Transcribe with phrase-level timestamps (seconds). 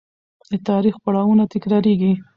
[0.49, 2.13] د تاریخ پړاوونه تکرارېږي.